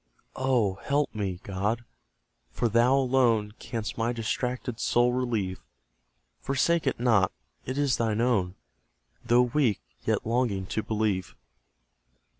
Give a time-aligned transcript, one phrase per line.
[0.35, 1.85] Oh, help me, God!
[2.49, 5.59] For thou alone Canst my distracted soul relieve;
[6.39, 7.31] Forsake it not:
[7.67, 8.55] it is thine own,
[9.23, 11.35] Though weak, yet longing to believe.